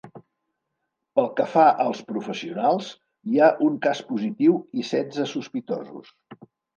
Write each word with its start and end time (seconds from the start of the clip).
Pel 1.17 1.27
que 1.39 1.43
fa 1.49 1.65
als 1.83 1.99
professionals, 2.07 2.87
hi 3.33 3.41
ha 3.41 3.49
un 3.65 3.75
cas 3.83 4.01
positiu 4.13 4.57
i 4.81 4.87
setze 4.93 5.27
sospitosos. 5.33 6.09